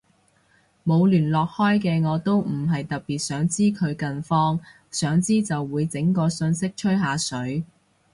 [0.83, 7.63] 冇聯絡開嘅我都唔係特別想知佢近況，想知就會整個訊息吹下水